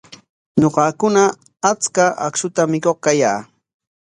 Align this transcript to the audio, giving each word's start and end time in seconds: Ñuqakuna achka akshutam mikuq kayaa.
Ñuqakuna 0.59 1.23
achka 1.69 2.05
akshutam 2.25 2.67
mikuq 2.71 2.97
kayaa. 3.03 3.39